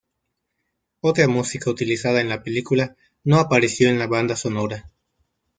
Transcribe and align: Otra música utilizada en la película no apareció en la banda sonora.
Otra 1.01 1.27
música 1.27 1.69
utilizada 1.69 2.21
en 2.21 2.29
la 2.29 2.41
película 2.41 2.95
no 3.23 3.37
apareció 3.39 3.87
en 3.87 3.99
la 3.99 4.07
banda 4.07 4.35
sonora. 4.35 4.89